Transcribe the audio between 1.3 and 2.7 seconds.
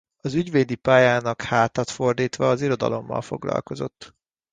hátat fordítva az